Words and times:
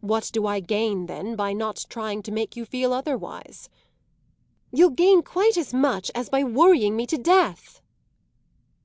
"What 0.00 0.30
do 0.32 0.46
I 0.46 0.60
gain 0.60 1.06
then 1.06 1.34
by 1.34 1.52
not 1.52 1.86
trying 1.88 2.22
to 2.22 2.30
make 2.30 2.54
you 2.54 2.64
feel 2.64 2.92
otherwise?" 2.92 3.68
"You'll 4.70 4.90
gain 4.90 5.22
quite 5.24 5.56
as 5.56 5.74
much 5.74 6.08
as 6.14 6.28
by 6.28 6.44
worrying 6.44 6.94
me 6.94 7.04
to 7.08 7.18
death!" 7.18 7.82